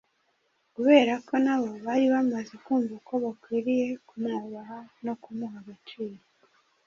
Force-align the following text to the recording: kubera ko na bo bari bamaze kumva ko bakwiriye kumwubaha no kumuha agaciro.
kubera 0.75 1.13
ko 1.27 1.33
na 1.45 1.55
bo 1.61 1.69
bari 1.85 2.05
bamaze 2.13 2.53
kumva 2.65 2.95
ko 3.07 3.13
bakwiriye 3.23 3.87
kumwubaha 4.07 4.77
no 5.05 5.13
kumuha 5.21 5.57
agaciro. 5.63 6.23